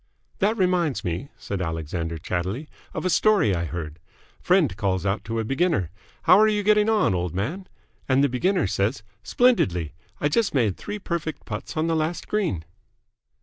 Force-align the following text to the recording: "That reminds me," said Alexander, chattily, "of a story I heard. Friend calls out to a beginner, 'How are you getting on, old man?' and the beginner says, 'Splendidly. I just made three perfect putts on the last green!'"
"That 0.39 0.57
reminds 0.57 1.03
me," 1.03 1.29
said 1.37 1.61
Alexander, 1.61 2.17
chattily, 2.17 2.67
"of 2.91 3.05
a 3.05 3.09
story 3.11 3.53
I 3.53 3.65
heard. 3.65 3.99
Friend 4.41 4.75
calls 4.75 5.05
out 5.05 5.23
to 5.25 5.39
a 5.39 5.43
beginner, 5.45 5.91
'How 6.23 6.39
are 6.39 6.47
you 6.47 6.63
getting 6.63 6.89
on, 6.89 7.13
old 7.13 7.35
man?' 7.35 7.67
and 8.09 8.23
the 8.23 8.27
beginner 8.27 8.65
says, 8.65 9.03
'Splendidly. 9.21 9.93
I 10.19 10.27
just 10.27 10.55
made 10.55 10.75
three 10.75 10.97
perfect 10.97 11.45
putts 11.45 11.77
on 11.77 11.85
the 11.85 11.95
last 11.95 12.27
green!'" 12.27 12.65